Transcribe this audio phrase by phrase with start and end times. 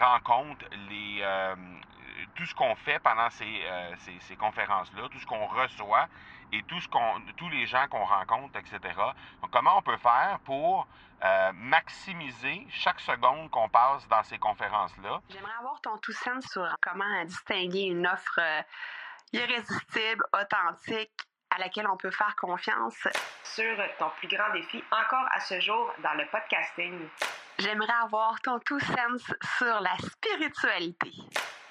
[0.00, 1.24] rencontres, les,
[2.34, 3.62] tout ce qu'on fait pendant ces,
[4.20, 6.08] ces, conférences-là, tout ce qu'on reçoit
[6.52, 6.88] et tout ce
[7.34, 8.78] tous les gens qu'on rencontre, etc.
[9.40, 10.86] Donc, comment on peut faire pour
[11.54, 15.20] maximiser chaque seconde qu'on passe dans ces conférences-là?
[15.28, 18.40] J'aimerais avoir ton tout sens sur comment distinguer une offre
[19.32, 21.12] irrésistible, authentique,
[21.50, 23.08] à laquelle on peut faire confiance.
[23.42, 27.08] Sur ton plus grand défi encore à ce jour dans le podcasting.
[27.62, 29.20] J'aimerais avoir ton tout sens
[29.58, 31.12] sur la spiritualité.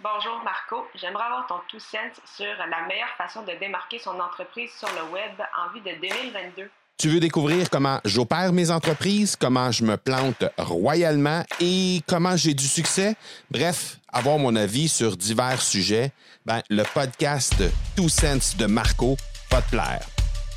[0.00, 4.70] Bonjour Marco, j'aimerais avoir ton tout sens sur la meilleure façon de démarquer son entreprise
[4.76, 6.68] sur le web en vue de 2022.
[6.98, 12.54] Tu veux découvrir comment j'opère mes entreprises, comment je me plante royalement et comment j'ai
[12.54, 13.14] du succès?
[13.50, 16.10] Bref, avoir mon avis sur divers sujets,
[16.44, 17.62] ben, le podcast
[17.96, 19.16] Two Sense de Marco
[19.52, 20.04] va te plaire.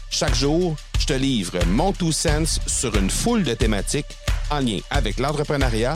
[0.09, 4.17] Chaque jour, je te livre mon Two Sense sur une foule de thématiques
[4.49, 5.93] en lien avec l'entrepreneuriat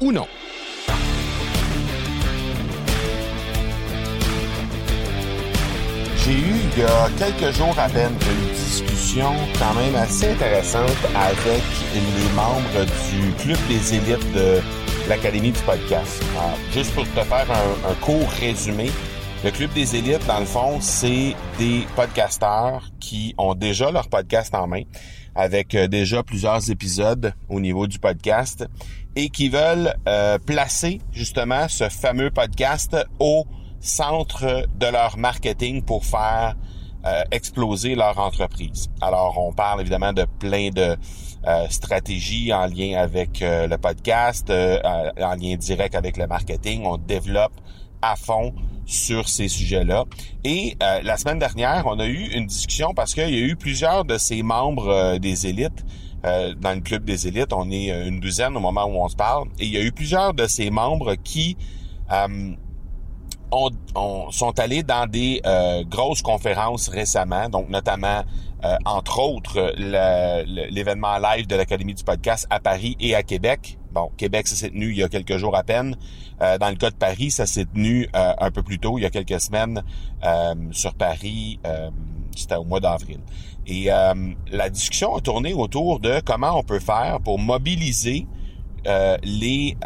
[0.00, 0.26] ou non.
[6.26, 10.90] J'ai eu il y a quelques jours à peine une discussion quand même assez intéressante
[11.14, 11.62] avec
[11.94, 14.60] les membres du Club des élites de
[15.08, 16.22] l'Académie du podcast.
[16.72, 18.90] juste pour te faire un, court résumé,
[19.46, 24.52] le Club des élites, dans le fond, c'est des podcasteurs qui ont déjà leur podcast
[24.56, 24.82] en main,
[25.36, 28.66] avec euh, déjà plusieurs épisodes au niveau du podcast,
[29.14, 33.44] et qui veulent euh, placer justement ce fameux podcast au
[33.78, 36.56] centre de leur marketing pour faire
[37.06, 38.88] euh, exploser leur entreprise.
[39.00, 40.96] Alors, on parle évidemment de plein de
[41.46, 46.84] euh, stratégies en lien avec euh, le podcast, en lien direct avec le marketing.
[46.84, 47.52] On développe
[48.02, 48.54] à fond
[48.86, 50.04] sur ces sujets-là.
[50.44, 54.04] Et la semaine dernière, on a eu une discussion parce qu'il y a eu plusieurs
[54.04, 55.84] de ces membres des élites
[56.22, 57.52] dans le club des élites.
[57.52, 59.48] On est une douzaine au moment où on se parle.
[59.58, 61.56] Et il y a eu plusieurs de ces membres qui
[63.50, 68.22] on, sont allés dans des euh, grosses conférences récemment, donc notamment,
[68.64, 69.74] euh, entre autres,
[70.70, 73.78] l'événement live de l'Académie du podcast à Paris et à Québec.
[73.92, 75.96] Bon, Québec, ça s'est tenu il y a quelques jours à peine.
[76.40, 79.04] Euh, dans le cas de Paris, ça s'est tenu un peu plus tôt, il y
[79.04, 79.82] a quelques semaines,
[80.72, 81.60] sur Paris,
[82.34, 83.20] c'était au mois d'avril.
[83.66, 88.26] Et la discussion a tourné autour de comment on peut faire pour mobiliser
[89.22, 89.76] les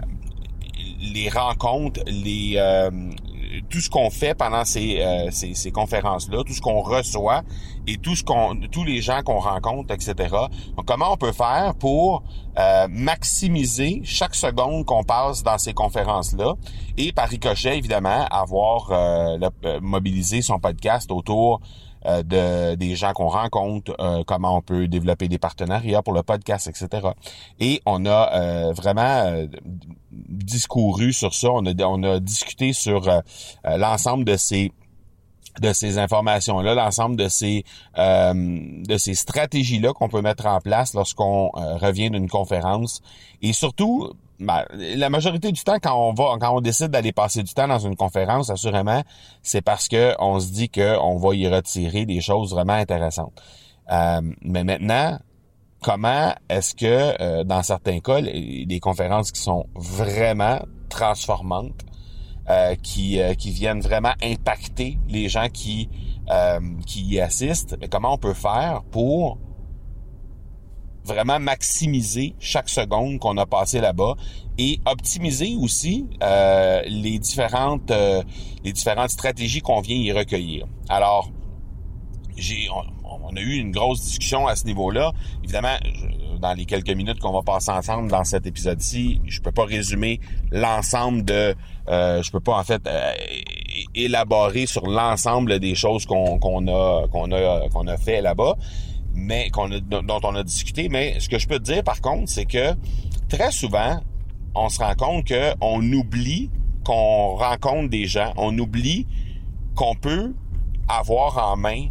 [1.01, 2.59] les rencontres, les,
[3.71, 7.43] tout ce qu'on fait pendant ces, euh, ces, ces conférences-là, tout ce qu'on reçoit
[7.87, 10.15] et tout ce qu'on, tous les gens qu'on rencontre, etc.
[10.77, 12.25] Donc, comment on peut faire pour
[12.59, 16.55] euh, maximiser chaque seconde qu'on passe dans ces conférences-là
[16.99, 19.39] et par ricochet, évidemment, avoir euh,
[19.81, 21.61] mobilisé son podcast autour
[22.07, 26.23] euh, de des gens qu'on rencontre, euh, comment on peut développer des partenariats pour le
[26.23, 27.09] podcast, etc.
[27.59, 29.47] Et on a euh, vraiment
[30.11, 31.51] discouru sur ça.
[31.51, 33.03] On a, on a discuté sur
[33.65, 34.73] l'ensemble de ces
[35.61, 37.65] de ces informations là, l'ensemble de ces
[37.97, 43.03] de ces stratégies là qu'on peut mettre en place lorsqu'on revient d'une conférence
[43.43, 47.43] et surtout ben, la majorité du temps, quand on va, quand on décide d'aller passer
[47.43, 49.03] du temps dans une conférence, assurément,
[49.43, 53.41] c'est parce que on se dit qu'on va y retirer des choses vraiment intéressantes.
[53.91, 55.19] Euh, mais maintenant,
[55.83, 61.85] comment est-ce que, euh, dans certains cas, des conférences qui sont vraiment transformantes,
[62.49, 65.89] euh, qui, qui viennent vraiment impacter les gens qui,
[66.87, 69.39] qui y assistent, comment on peut faire pour
[71.05, 74.17] vraiment maximiser chaque seconde qu'on a passé là-bas
[74.59, 78.23] et optimiser aussi euh, les différentes euh,
[78.65, 80.67] les différentes stratégies qu'on vient y recueillir.
[80.89, 81.31] Alors,
[82.37, 82.69] j'ai
[83.05, 85.13] on, a eu une grosse discussion à ce niveau-là.
[85.45, 85.77] Évidemment,
[86.41, 90.21] dans les quelques minutes qu'on va passer ensemble dans cet épisode-ci, je peux pas résumer
[90.51, 91.55] l'ensemble de
[91.89, 93.13] euh, je peux pas en fait euh,
[93.95, 98.57] élaborer sur l'ensemble des choses qu'on qu'on a qu'on a qu'on a fait là-bas
[99.21, 100.89] mais dont on a discuté.
[100.89, 102.75] Mais ce que je peux te dire par contre, c'est que
[103.29, 104.01] très souvent,
[104.55, 106.51] on se rend compte qu'on oublie
[106.85, 109.07] qu'on rencontre des gens, on oublie
[109.75, 110.35] qu'on peut
[110.89, 111.89] avoir en main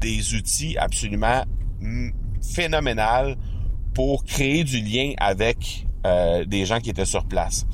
[0.00, 1.44] des outils absolument
[2.42, 3.36] phénoménaux
[3.94, 7.66] pour créer du lien avec euh, des gens qui étaient sur place.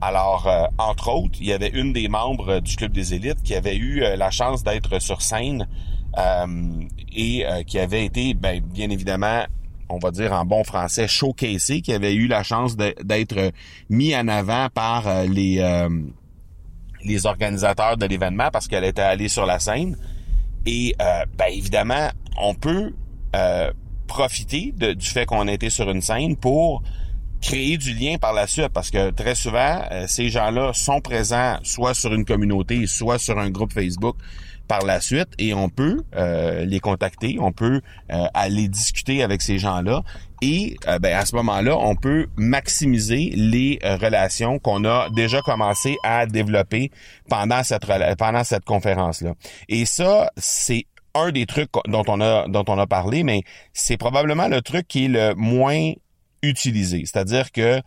[0.00, 3.54] Alors, euh, entre autres, il y avait une des membres du Club des élites qui
[3.54, 5.66] avait eu euh, la chance d'être sur scène
[6.16, 9.44] et euh, qui avait été, ben, bien évidemment,
[9.88, 13.52] on va dire en bon français, showcasé, qui avait eu la chance d'être
[13.88, 15.88] mis en avant par euh, les,
[17.04, 19.96] les organisateurs de l'événement parce qu'elle était allée sur la scène.
[20.64, 22.92] Et ben, évidemment, on peut
[24.08, 26.82] profiter du fait qu'on a été sur une scène pour
[27.40, 31.58] créer du lien par la suite parce que très souvent, euh, ces gens-là sont présents
[31.62, 34.16] soit sur une communauté, soit sur un groupe Facebook
[34.66, 37.80] par la suite et on peut euh, les contacter, on peut
[38.12, 40.02] euh, aller discuter avec ces gens-là
[40.42, 46.26] et ben, à ce moment-là, on peut maximiser les relations qu'on a déjà commencé à
[46.26, 46.90] développer
[47.30, 47.86] pendant cette
[48.18, 49.32] pendant cette conférence-là.
[49.70, 50.84] Et ça, c'est
[51.14, 53.42] un des trucs dont on a dont on a parlé, mais
[53.72, 55.92] c'est probablement le truc qui est le moins
[56.42, 57.02] utilisé.
[57.04, 57.80] C'est-à-dire que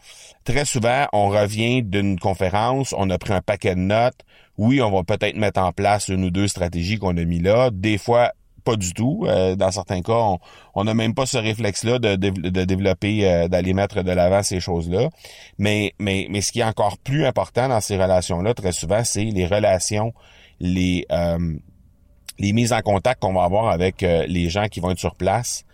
[0.44, 4.22] très souvent, on revient d'une conférence, on a pris un paquet de notes.
[4.58, 7.70] Oui, on va peut-être mettre en place une ou deux stratégies qu'on a mis là.
[7.72, 9.26] Des fois, pas du tout.
[9.28, 10.36] Euh, dans certains cas,
[10.76, 14.60] on n'a même pas ce réflexe-là de, de, développer, euh, d'aller mettre de l'avant ces
[14.60, 15.10] choses-là.
[15.58, 19.24] Mais, mais, mais ce qui est encore plus important dans ces relations-là, très souvent, c'est
[19.24, 20.14] les relations,
[20.60, 21.56] les, euh,
[22.38, 25.66] les mises en contact qu'on va avoir avec les gens qui vont être sur place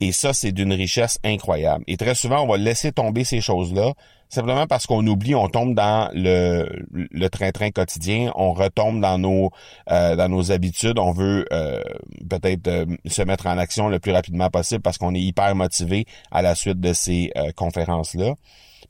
[0.00, 1.84] et ça, c'est d'une richesse incroyable.
[1.86, 3.94] Et très souvent, on va laisser tomber ces choses-là
[4.28, 9.50] simplement parce qu'on oublie, on tombe dans le, le train-train quotidien, on retombe dans nos
[9.90, 11.82] euh, dans nos habitudes, on veut euh,
[12.28, 16.04] peut-être euh, se mettre en action le plus rapidement possible parce qu'on est hyper motivé
[16.30, 18.34] à la suite de ces conférences-là.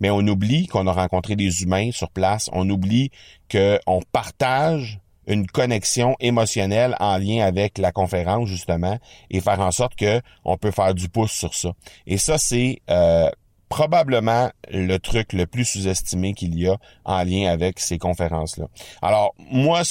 [0.00, 3.10] Mais on oublie qu'on a rencontré des humains sur place, on oublie
[3.50, 8.98] qu'on partage une connexion émotionnelle en lien avec la conférence justement
[9.30, 11.72] et faire en sorte que on peut faire du pouce sur ça.
[12.06, 13.30] Et ça c'est euh,
[13.68, 18.66] probablement le truc le plus sous-estimé qu'il y a en lien avec ces conférences-là.
[19.02, 19.82] Alors, moi,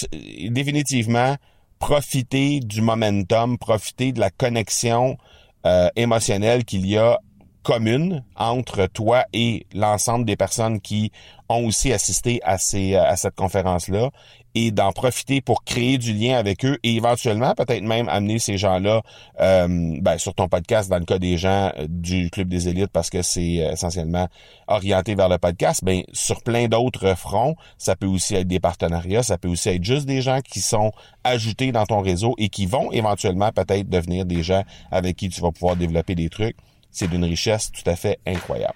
[0.49, 1.35] définitivement,
[1.79, 5.17] profiter du momentum, profiter de la connexion
[5.65, 7.19] euh, émotionnelle qu'il y a
[7.67, 11.11] commune entre toi et l'ensemble des personnes qui
[11.49, 14.09] ont aussi assisté à ces à cette conférence là
[14.55, 18.57] et d'en profiter pour créer du lien avec eux et éventuellement peut-être même amener ces
[18.57, 19.01] gens-là
[19.41, 19.67] euh,
[19.99, 23.09] ben, sur ton podcast dans le cas des gens euh, du club des élites parce
[23.09, 24.29] que c'est euh, essentiellement
[24.69, 27.55] orienté vers le podcast ben sur plein d'autres fronts.
[27.77, 30.93] Ça peut aussi être des partenariats ça peut aussi être juste des gens qui sont
[31.25, 35.41] ajoutés dans ton réseau et qui vont éventuellement peut-être devenir des gens avec qui tu
[35.41, 36.55] vas pouvoir développer des trucs
[36.91, 38.75] c'est d'une richesse tout à fait incroyable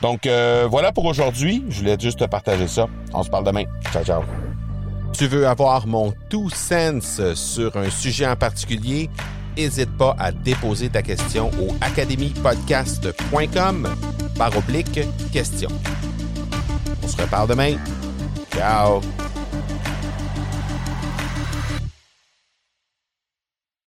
[0.00, 1.62] donc voilà pour aujourd'hui.
[1.68, 2.86] Je voulais juste te partager ça.
[3.12, 3.64] On se parle demain.
[3.92, 4.22] Ciao, ciao
[5.14, 9.08] tu veux avoir mon tout sens sur un sujet en particulier,
[9.56, 13.88] n'hésite pas à déposer ta question au academypodcast.com
[14.36, 14.98] par oblique
[15.32, 15.68] question.
[17.02, 17.76] On se reparle demain.
[18.52, 19.00] Ciao!